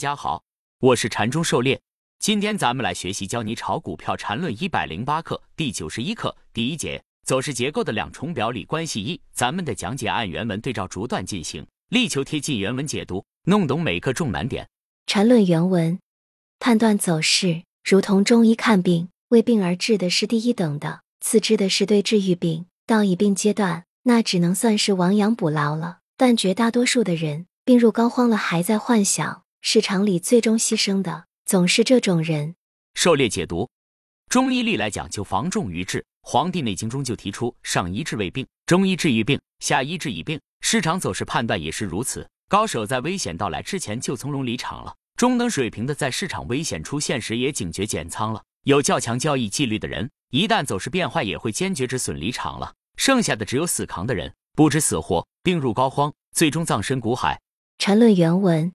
[0.00, 0.42] 大家好，
[0.80, 1.78] 我是禅中狩猎。
[2.18, 9.20] 今天咱们来学习教你炒股票禅论一百零八课第九十一课第一节走势结构的两重表里关系一。
[9.34, 14.66] 咱们的讲解按原文对照逐段进行，力求贴近原文解读，弄懂每个重难点。
[15.06, 15.98] 禅论原文：
[16.58, 22.64] 判断走势，如同中医看病，为病而治的是第一等的，次之的是对治愈病。
[22.86, 25.98] 到已病阶段，那只能算是亡羊补牢了。
[26.16, 29.42] 但绝大多数的人，病入膏肓了，还在幻想。
[29.62, 32.54] 市场里最终牺牲的总是这种人。
[32.94, 33.68] 狩猎解读：
[34.28, 40.40] 中医历来讲究防重于治，《黄帝内经》中就提出上医治未病，中医治愈病，下医治已病。
[40.62, 48.42] 市场走势判断也是如此，高手在危险到来之前就从容离场了，中等水平的在市场危险出现时也警觉减仓了。
[48.64, 52.74] 有较强交易纪律的人，一旦走势变坏，也会坚决止损离场了。
[52.96, 57.40] 剩下的只有死扛的人，不知死活，病入膏肓，最终葬身股海。
[57.78, 58.72] 缠论原文。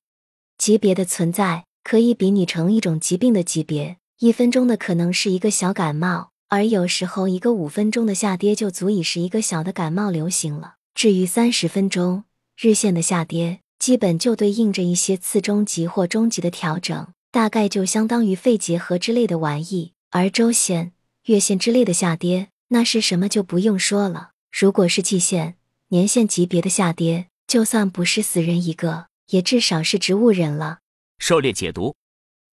[0.57, 10.75] 级别的存在可以比拟成一种疾病的级别，一分钟的可能是一个小感冒，而有时候一个五分钟的下跌就足以是一个小的感冒流行了。
[10.93, 12.23] 至于三十分钟
[12.57, 19.91] 日线的下跌，基本就对应着一些次中级或中级的调整，大概就相当于肺结核之类的玩意。
[20.11, 20.93] 而周线、
[21.25, 24.29] 月线之类的下跌，那是什么就不用说了。
[24.57, 25.55] 如果是季线、
[25.89, 29.07] 年线级别的下跌，就算不是死人一个。
[29.27, 30.79] 也至少是植物人了。
[31.19, 31.95] 狩猎解读，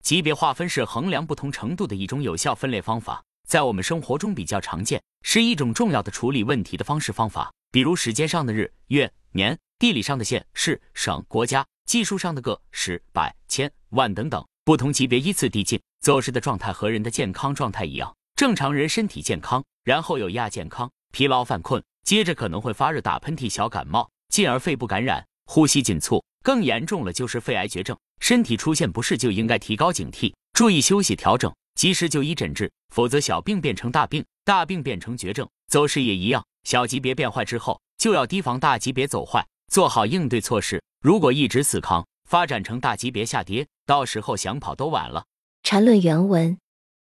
[0.02, 7.52] 级别划分是衡量不同程度的一种有效分类方法，在我们生活中比较常见，是一种重要的处理问题的方式方法。
[7.70, 15.80] 比如时间上的日、月、年，地理上的县、市、省、国家，技术上的个、十、百、千、万等等，不同级别依次递进。
[16.00, 26.22] 走势的状态和人的健康状态一样，正常人身体健康，然后有亚健康、疲劳犯困，接着可能会发热、打喷嚏、小感冒，进而肺部感染、呼吸紧促。
[26.42, 35.48] 更严重了就是肺癌绝症，身体出现不适就应该提高警惕，注意休息调整，及时就医诊治，否则小病变成大病，大病变成绝症。
[35.68, 40.82] 走势也一样，小级别变坏之后，就要提防大级别走坏，做好应对措施。
[41.00, 45.24] 如果一直死扛，发展成大级别下跌，到时候想跑都晚了。
[45.62, 46.58] 缠论原文：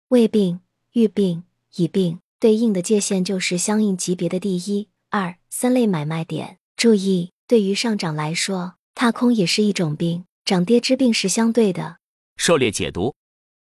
[0.09, 0.62] 未病、
[0.94, 1.44] 预病、
[1.75, 6.59] 已病，对应的界限就是相应级别的第一、二、三类买卖点。
[6.78, 8.75] 注意，对于上涨来说。
[9.03, 11.97] 踏空也是一种病，涨跌之病是相对的。
[12.38, 13.14] 狩猎解读，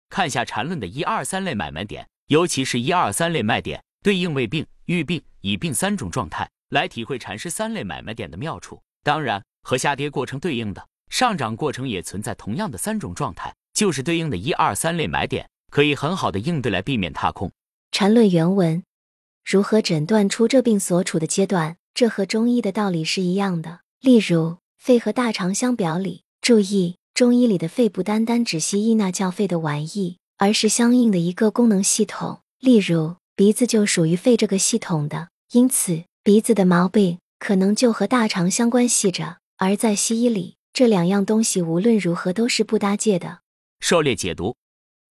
[0.08, 8.80] 看下缠论的一二三类买卖点，尤其是一二三类卖点，对应胃病、预病、乙病三种状态，来体会禅师三类买卖点的妙处。
[9.02, 17.52] 当然，和下跌过程对应的上涨过程也存在同样的三种状态，就是对应的一二三类买点，可以很好的应对来避免踏空。
[17.92, 18.84] 缠论原文：
[19.44, 21.78] 如何诊断出这病所处的阶段？
[21.96, 23.80] 这和中医的道理是一样的。
[24.02, 24.61] 例如。
[24.82, 32.40] 肺和大肠相表里，注意，中医里的肺不单单指西医那叫肺的玩意，而是相应的一个功能系统。
[32.58, 39.38] 例如，鼻子就属于肺这个系统的，因此鼻子的毛病可能就和大肠相关系着。
[39.58, 43.42] 而在西医里，这两样东西无论如何都是不搭界的。
[43.82, 44.56] 狩猎解读，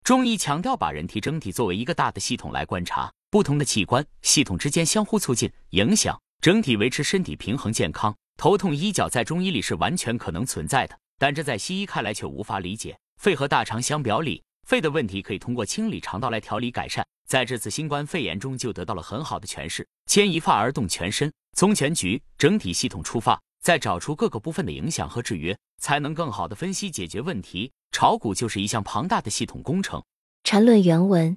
[0.03, 8.13] 中医强调把人体整体作为一个大的系统来观察，不同的器官系统之间相互促进、影响，整体维持身体平衡健康。
[8.41, 12.99] 头痛医脚在中医里是完全可能存在的，但这在西医看来却无法理解。
[13.21, 19.87] 肺和大肠相表里，肺的问题可以通过清理肠道来调理改善，在这次新冠肺炎中就得到了很好的诠释。
[20.07, 27.71] 牵一发而动全身，从全局整体系统出发，再找出各个部分的影响和制约，才能更好的分析解决问题。
[27.93, 30.03] 炒股就是一项庞大的系统工程。
[30.45, 31.37] 缠论原文，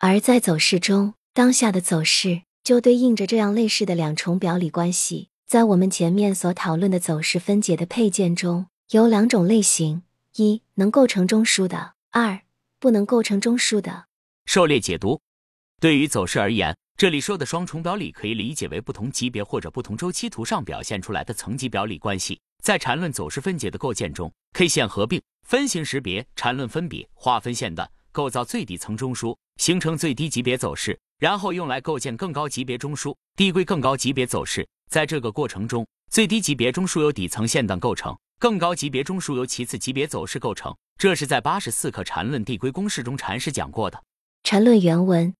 [0.00, 5.28] 而在走势中，当下的走势就对应着这样类似的两重表里关系。
[5.52, 10.02] 在我们前面所讨论的走势分解的配件中，有两种类型：
[10.36, 12.40] 一能构成中枢的，二
[12.78, 14.06] 不能构成中枢的。
[14.46, 15.20] 狩猎解读，
[15.78, 22.40] 对于走势而言，这里说的双重表里可以理解为不同级别或者不同周期图上表现出来的层级表里关系。
[22.62, 34.66] 在缠论走势分解的构建中，K 线合并、分形识别、缠论分比、划分线段，构造最底层中枢，形成最低级别走势，然后用来构建更高级别中枢，递归更高级别走势。
[34.92, 40.76] 在这个过程中，最低级别中枢由底层线段构成，更高级别中枢由其次级别走势构成。
[40.98, 44.04] 这是在八十四课缠论递归公式中禅师讲过的。
[44.44, 45.34] 缠论原文：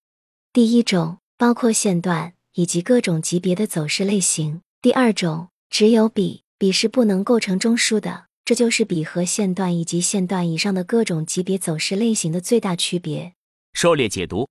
[0.54, 8.28] 第一种包括线段以及各种级别的走势类型；第二种只有笔，笔是不能构成中枢的。
[8.46, 13.34] 这就是笔和线段以及线段以上的各种级别走势类型的最大区别。
[13.75, 14.49] 狩猎解读：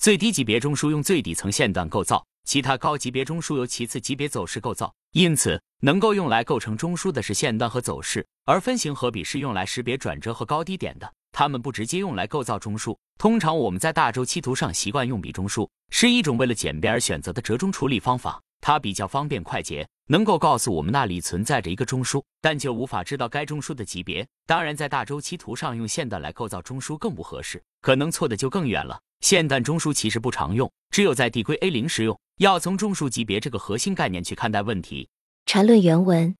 [0.00, 2.26] 最低级别中枢用最底层线段构造。
[2.44, 11.12] 其他高级别中枢由其次级别走势构造，因此能够用来构成中枢的是线段和走势，而分形和比是用来识别转折和高低点的。
[11.30, 12.96] 它们不直接用来构造中枢。
[13.18, 18.40] 通常我们在大周期图上习惯用比中枢，是一种为了简便而选择的折中处理方法。
[18.60, 24.26] 它比较方便快捷，能够告诉我们那里存在着一个中枢，但却无法知道该中枢的级别。
[24.46, 29.00] 当然，在大周期图上用线段来构造中枢更不合适，可能错的就更远了。
[29.20, 32.16] 线段中枢其实不常用，只有在递归 A 零时用。
[32.42, 35.08] 要从中枢级别这个核心概念去看待问题。
[35.46, 36.34] 缠论原文。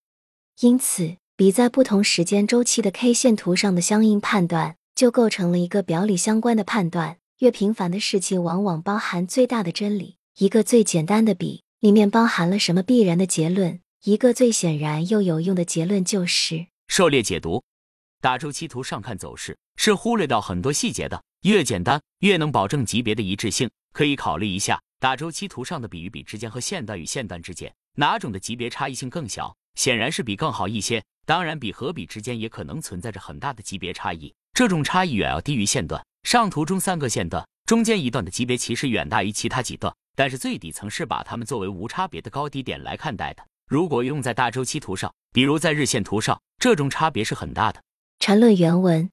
[0.60, 4.76] 因此，比在不同时间周期的 K 线图上的相应判断。
[4.94, 7.16] 就构成了一个表里相关的判断。
[7.38, 10.16] 越平凡的事情，往往包含最大的真理。
[10.38, 13.80] 一个最简单的比，里面包含了什么必然的结论？
[14.04, 17.62] 一个最显然又有用的结论就是：狩猎解读。
[18.20, 21.22] 大周期图上看走势是忽略掉很多细节的。
[21.42, 23.70] 越简单，越能保证级别的一致性。
[23.92, 29.52] 可以考虑一下，大周期图上的比与比之间和线段与线段之间，哪种的级别差异性更小？
[29.74, 31.02] 显然是比更好一些。
[31.26, 34.32] 当然，比和比之间也可能存在着很大的级别差异。
[34.54, 36.00] 这种差异远要低于线段。
[36.22, 43.44] 上图中三个线段中间一段的级别其实远大于其他几段，但是最底层是把它们作为无差别的高低点来看待的。
[43.66, 47.82] 如果用在大周期图上，比如在日线图上，这种差别是很大的。
[48.20, 49.10] 禅论原文：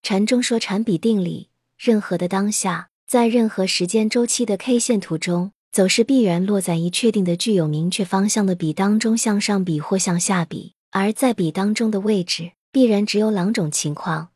[0.00, 14.30] 禅中说禅比定理，任何的当下，在任何时间周期的 K 线图中，走势必然落在一确定的具有明确方向的比当中，向上比或向下比，而在比当中的位置必然只有两种情况。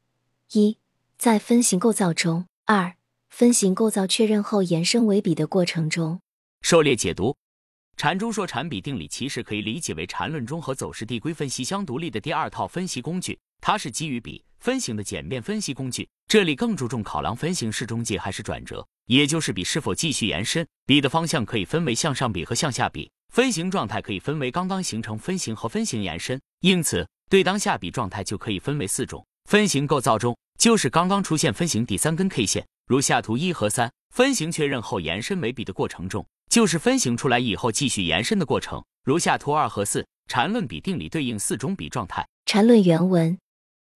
[0.53, 0.79] 一，
[1.19, 2.95] 在分形构造中；二，
[3.31, 6.21] 分形构造确认后延伸为比的过程中。
[6.63, 7.35] 狩猎解读：
[7.97, 16.09] 禅中说禅比定理其实可以理解为禅论中和走势递归分析相独立的第二套分析工具，它是基于比分形的简便分析工具。
[16.27, 20.67] 这里更注重考量分形是中介还是转折，也就是比是否继续延伸。
[20.87, 29.25] 比的方向可以分为向上比和向下比，分形状态可以分为刚刚形成分形和分形延伸，因此对当下比状态就可以分为四种。
[29.49, 33.91] 分形构造中，就是刚刚出现分形第三根 K 线，如下图一和三。
[34.15, 40.07] 分形确认后延伸为比的过程中，就是分形出来以后继续延伸的过程，如下图二和四。
[40.27, 42.27] 缠论比定理对应四种比状态。
[42.45, 43.39] 缠论原文：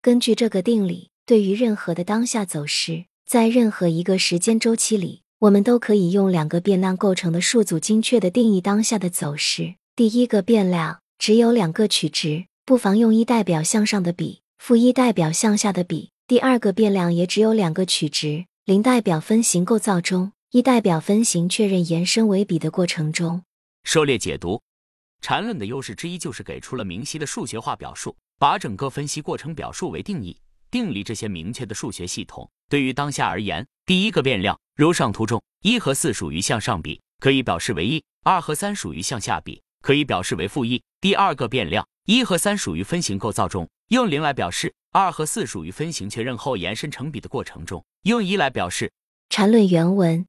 [0.02, 9.76] 根据这个定理，对于任何的当下走势，在任何一个时间周期里，我们都可以用两个变量构成的数组精确的定义当下的走势。
[9.94, 14.40] 第一个变量只有两个取值，不妨用一代表向上的比。
[14.58, 23.44] 负一代表向下的比，第二个变量也只有两个取值，零代表分形构造中，一代表分形确认延伸为比的过程中。
[23.84, 24.60] 狩猎解读，
[25.20, 30.36] 缠论的优势之一就是给出了明晰的数学化表述，把整个分析过程表述为定义、
[30.68, 32.50] 定理这些明确的数学系统。
[32.68, 40.82] 对于当下而言，第一个变量如上图中，一和四属于向上比，可以表示为一；二和三属于向下比，可以表示为负一。
[41.00, 43.68] 第二个变量一和三属于分形构造中。
[43.90, 48.90] 用零来表示二和四属于分形确认后延伸成比的过程中，用一来表示。
[49.30, 50.26] 缠论原文，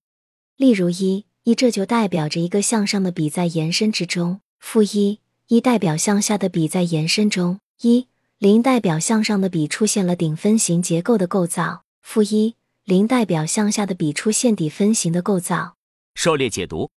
[0.58, 8.08] 例如一一，这就代表着一个向上的比在延伸之中；负一一代表向下的比在延伸中；一
[8.38, 15.76] 零代表向上的笔出现了顶分形结构的构造；负一零代表向下的笔出现底分形的构造。
[16.16, 16.90] 狩猎解读。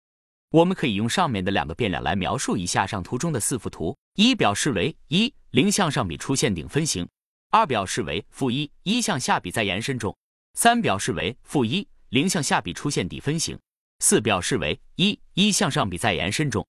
[0.52, 7.04] 我们可以用上面的两个变量来描述一下上图中的四幅图：一表示为一零向上笔出现顶分形；
[7.50, 10.12] 二表示为负一一向下笔在延伸中；
[10.54, 13.56] 三表示为负一零向下笔出现底分形；
[13.98, 16.64] 四表示为一一向上笔在延伸中。